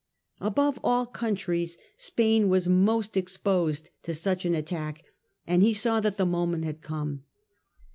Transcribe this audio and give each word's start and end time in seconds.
Above 0.39 0.79
all 0.83 1.05
countries 1.05 1.77
Spain 1.95 2.49
was 2.49 2.67
most 2.67 3.15
exposed 3.15 3.91
to 4.01 4.15
such 4.15 4.45
an 4.45 4.55
attack, 4.55 5.03
and 5.45 5.61
he 5.61 5.75
saw 5.75 5.99
that 5.99 6.17
the 6.17 6.25
moment 6.25 6.63
had 6.65 6.81
come. 6.81 7.21